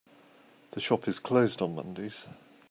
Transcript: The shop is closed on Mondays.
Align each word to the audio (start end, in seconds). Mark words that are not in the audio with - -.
The 0.71 0.81
shop 0.81 1.07
is 1.07 1.19
closed 1.19 1.61
on 1.61 1.75
Mondays. 1.75 2.25